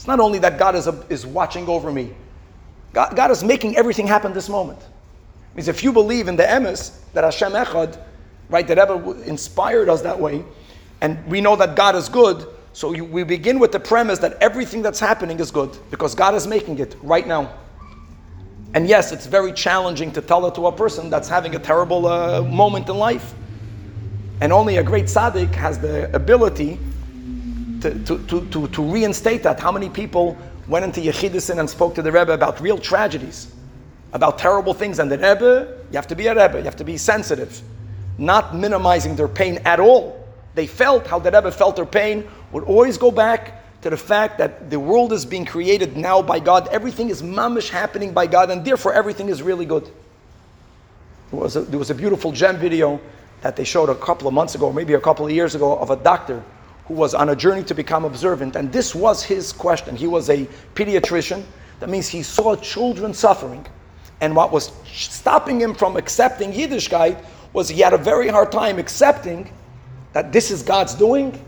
It's 0.00 0.06
not 0.06 0.18
only 0.18 0.38
that 0.38 0.58
God 0.58 0.76
is, 0.76 0.86
a, 0.86 0.98
is 1.10 1.26
watching 1.26 1.68
over 1.68 1.92
me, 1.92 2.14
God, 2.94 3.14
God 3.14 3.30
is 3.30 3.44
making 3.44 3.76
everything 3.76 4.06
happen 4.06 4.32
this 4.32 4.48
moment. 4.48 4.78
It 4.80 5.56
means 5.56 5.68
if 5.68 5.84
you 5.84 5.92
believe 5.92 6.26
in 6.26 6.36
the 6.36 6.42
emes, 6.42 6.98
that 7.12 7.22
Hashem 7.22 7.52
Echad, 7.52 8.00
right, 8.48 8.66
that 8.66 8.78
ever 8.78 9.22
inspired 9.24 9.90
us 9.90 10.00
that 10.00 10.18
way, 10.18 10.42
and 11.02 11.22
we 11.26 11.42
know 11.42 11.54
that 11.54 11.76
God 11.76 11.96
is 11.96 12.08
good, 12.08 12.46
so 12.72 12.94
you, 12.94 13.04
we 13.04 13.24
begin 13.24 13.58
with 13.58 13.72
the 13.72 13.78
premise 13.78 14.18
that 14.20 14.38
everything 14.40 14.80
that's 14.80 14.98
happening 14.98 15.38
is 15.38 15.50
good 15.50 15.76
because 15.90 16.14
God 16.14 16.34
is 16.34 16.46
making 16.46 16.78
it 16.78 16.96
right 17.02 17.26
now. 17.26 17.52
And 18.72 18.88
yes, 18.88 19.12
it's 19.12 19.26
very 19.26 19.52
challenging 19.52 20.12
to 20.12 20.22
tell 20.22 20.46
it 20.46 20.54
to 20.54 20.68
a 20.68 20.72
person 20.72 21.10
that's 21.10 21.28
having 21.28 21.56
a 21.56 21.58
terrible 21.58 22.06
uh, 22.06 22.40
moment 22.40 22.88
in 22.88 22.96
life. 22.96 23.34
And 24.40 24.50
only 24.50 24.78
a 24.78 24.82
great 24.82 25.04
tzaddik 25.04 25.54
has 25.56 25.78
the 25.78 26.10
ability 26.16 26.78
to, 27.80 27.98
to, 28.04 28.46
to, 28.46 28.68
to, 28.68 28.82
reinstate 28.82 29.42
that. 29.42 29.60
How 29.60 29.72
many 29.72 29.88
people 29.88 30.36
went 30.68 30.84
into 30.84 31.00
Yechidison 31.00 31.58
and 31.58 31.68
spoke 31.68 31.94
to 31.94 32.02
the 32.02 32.12
Rebbe 32.12 32.32
about 32.32 32.60
real 32.60 32.78
tragedies, 32.78 33.52
about 34.12 34.38
terrible 34.38 34.74
things? 34.74 34.98
And 34.98 35.10
the 35.10 35.18
Rebbe, 35.18 35.78
you 35.90 35.96
have 35.96 36.06
to 36.08 36.16
be 36.16 36.26
a 36.26 36.34
Rebbe, 36.34 36.58
you 36.58 36.64
have 36.64 36.76
to 36.76 36.84
be 36.84 36.96
sensitive, 36.96 37.60
not 38.18 38.54
minimizing 38.54 39.16
their 39.16 39.28
pain 39.28 39.58
at 39.64 39.80
all. 39.80 40.24
They 40.54 40.66
felt 40.66 41.06
how 41.06 41.18
the 41.18 41.30
Rebbe 41.30 41.50
felt 41.52 41.76
their 41.76 41.86
pain, 41.86 42.28
would 42.52 42.64
always 42.64 42.98
go 42.98 43.10
back 43.10 43.62
to 43.82 43.90
the 43.90 43.96
fact 43.96 44.38
that 44.38 44.68
the 44.68 44.78
world 44.78 45.12
is 45.12 45.24
being 45.24 45.46
created 45.46 45.96
now 45.96 46.20
by 46.20 46.38
God. 46.38 46.68
Everything 46.68 47.08
is 47.08 47.22
mamish 47.22 47.70
happening 47.70 48.12
by 48.12 48.26
God, 48.26 48.50
and 48.50 48.64
therefore 48.64 48.92
everything 48.92 49.28
is 49.28 49.42
really 49.42 49.64
good. 49.64 49.84
There 51.30 51.40
was 51.40 51.56
a, 51.56 51.62
there 51.62 51.78
was 51.78 51.90
a 51.90 51.94
beautiful 51.94 52.32
JEM 52.32 52.58
video 52.58 53.00
that 53.40 53.56
they 53.56 53.64
showed 53.64 53.88
a 53.88 53.94
couple 53.94 54.28
of 54.28 54.34
months 54.34 54.54
ago, 54.54 54.72
maybe 54.72 54.94
a 54.94 55.00
couple 55.00 55.24
of 55.24 55.32
years 55.32 55.54
ago, 55.54 55.78
of 55.78 55.90
a 55.90 55.96
doctor 55.96 56.42
who 56.90 56.96
was 56.96 57.14
on 57.14 57.28
a 57.28 57.36
journey 57.36 57.62
to 57.62 57.72
become 57.72 58.04
observant, 58.04 58.56
and 58.56 58.72
this 58.72 58.96
was 58.96 59.22
his 59.22 59.52
question. 59.52 59.94
He 59.94 60.08
was 60.08 60.28
a 60.28 60.44
pediatrician. 60.74 61.44
That 61.78 61.88
means 61.88 62.08
he 62.08 62.20
saw 62.20 62.56
children 62.56 63.14
suffering. 63.14 63.64
And 64.20 64.34
what 64.34 64.50
was 64.50 64.72
stopping 64.84 65.60
him 65.60 65.72
from 65.72 65.96
accepting 65.96 66.52
Yiddishkeit 66.52 67.24
was 67.52 67.68
he 67.68 67.80
had 67.80 67.92
a 67.92 67.96
very 67.96 68.26
hard 68.26 68.50
time 68.50 68.80
accepting 68.80 69.52
that 70.14 70.32
this 70.32 70.50
is 70.50 70.64
God's 70.64 70.94
doing 70.94 71.40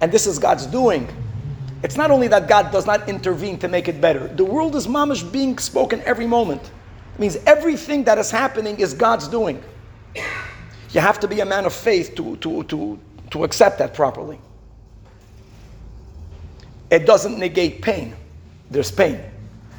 and 0.00 0.10
this 0.10 0.26
is 0.26 0.38
God's 0.38 0.64
doing, 0.64 1.06
it's 1.82 1.98
not 1.98 2.10
only 2.10 2.28
that 2.28 2.48
God 2.48 2.72
does 2.72 2.86
not 2.86 3.06
intervene 3.06 3.58
to 3.58 3.68
make 3.68 3.86
it 3.86 4.00
better. 4.00 4.28
The 4.28 4.46
world 4.46 4.76
is 4.76 4.86
mamish 4.86 5.30
being 5.30 5.58
spoken 5.58 6.00
every 6.06 6.26
moment. 6.26 6.62
It 6.62 7.20
means 7.20 7.36
everything 7.44 8.02
that 8.04 8.16
is 8.16 8.30
happening 8.30 8.80
is 8.80 8.94
God's 8.94 9.28
doing. 9.28 9.62
You 10.14 11.02
have 11.02 11.20
to 11.20 11.28
be 11.28 11.40
a 11.40 11.46
man 11.46 11.66
of 11.66 11.74
faith 11.74 12.14
to, 12.14 12.36
to, 12.36 12.62
to, 12.64 12.98
to 13.32 13.44
accept 13.44 13.78
that 13.80 13.92
properly. 13.92 14.40
It 16.90 17.06
doesn't 17.06 17.38
negate 17.38 17.82
pain. 17.82 18.16
There's 18.70 18.90
pain. 18.90 19.20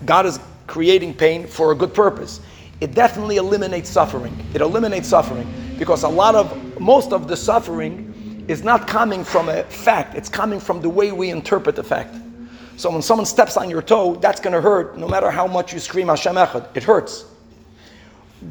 God 0.06 0.26
is 0.26 0.40
creating 0.68 1.14
pain 1.14 1.46
for 1.46 1.72
a 1.72 1.76
good 1.76 1.94
purpose. 1.94 2.42
It 2.80 2.96
definitely 2.96 3.38
eliminates 3.38 3.90
suffering. 3.90 4.36
It 4.54 4.62
eliminates 4.62 5.08
suffering 5.08 5.48
because 5.78 6.04
a 6.04 6.10
lot 6.10 6.36
of, 6.36 6.80
most 6.80 7.12
of 7.14 7.28
the 7.28 7.38
suffering 7.38 8.46
is 8.48 8.64
not 8.64 8.88
coming 8.88 9.24
from 9.24 9.50
a 9.50 9.64
fact, 9.64 10.16
it's 10.16 10.30
coming 10.30 10.60
from 10.60 10.82
the 10.82 10.90
way 10.90 11.12
we 11.12 11.30
interpret 11.30 11.76
the 11.76 11.84
fact. 11.84 12.16
So 12.78 12.90
when 12.90 13.02
someone 13.02 13.26
steps 13.26 13.58
on 13.58 13.70
your 13.70 13.82
toe, 13.82 14.16
that's 14.16 14.40
going 14.40 14.54
to 14.54 14.62
hurt 14.62 14.98
no 14.98 15.08
matter 15.08 15.30
how 15.30 15.46
much 15.46 15.72
you 15.72 15.80
scream 15.80 16.08
Hashem 16.08 16.36
Echad. 16.36 16.76
It 16.76 16.84
hurts. 16.84 17.26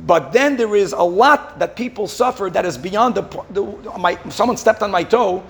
But 0.07 0.33
then 0.33 0.57
there 0.57 0.76
is 0.76 0.93
a 0.93 1.02
lot 1.02 1.59
that 1.59 1.75
people 1.75 2.07
suffer 2.07 2.49
that 2.50 2.64
is 2.64 2.79
beyond 2.79 3.17
the, 3.17 3.23
the 3.50 3.62
my, 3.99 4.17
someone 4.29 4.57
stepped 4.57 4.83
on 4.83 4.90
my 4.90 5.02
toe. 5.02 5.43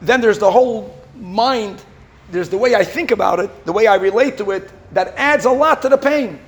Then 0.00 0.20
there's 0.20 0.40
the 0.40 0.50
whole 0.50 0.98
mind, 1.14 1.84
there's 2.30 2.48
the 2.48 2.58
way 2.58 2.74
I 2.74 2.84
think 2.84 3.10
about 3.10 3.38
it, 3.40 3.64
the 3.64 3.72
way 3.72 3.86
I 3.86 3.96
relate 3.96 4.38
to 4.38 4.50
it, 4.50 4.70
that 4.94 5.14
adds 5.16 5.44
a 5.44 5.50
lot 5.50 5.82
to 5.82 5.88
the 5.88 5.98
pain. 5.98 6.38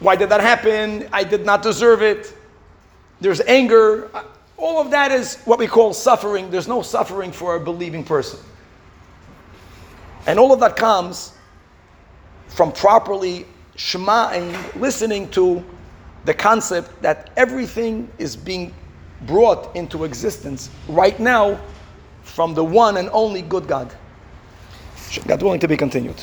Why 0.00 0.16
did 0.16 0.28
that 0.28 0.40
happen? 0.40 1.08
I 1.12 1.24
did 1.24 1.46
not 1.46 1.62
deserve 1.62 2.02
it. 2.02 2.36
There's 3.20 3.40
anger. 3.42 4.10
All 4.58 4.80
of 4.80 4.90
that 4.90 5.12
is 5.12 5.36
what 5.44 5.58
we 5.58 5.66
call 5.66 5.94
suffering. 5.94 6.50
There's 6.50 6.68
no 6.68 6.82
suffering 6.82 7.32
for 7.32 7.56
a 7.56 7.60
believing 7.60 8.04
person. 8.04 8.40
And 10.26 10.38
all 10.38 10.52
of 10.52 10.60
that 10.60 10.76
comes 10.76 11.32
from 12.48 12.72
properly 12.72 13.46
shma'ing, 13.76 14.74
listening 14.80 15.30
to 15.30 15.64
the 16.24 16.34
concept 16.34 17.00
that 17.02 17.30
everything 17.36 18.10
is 18.18 18.34
being 18.34 18.74
brought 19.22 19.74
into 19.76 20.04
existence 20.04 20.70
right 20.88 21.18
now 21.20 21.58
from 22.22 22.54
the 22.54 22.64
one 22.64 22.96
and 22.96 23.08
only 23.12 23.42
good 23.42 23.66
God. 23.68 23.94
God 25.26 25.42
willing 25.42 25.60
to 25.60 25.68
be 25.68 25.76
continued. 25.76 26.16